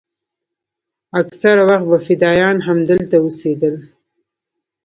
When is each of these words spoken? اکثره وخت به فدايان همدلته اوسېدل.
اکثره 1.21 1.63
وخت 1.69 1.85
به 1.91 1.97
فدايان 2.07 2.57
همدلته 2.67 3.17
اوسېدل. 3.19 3.75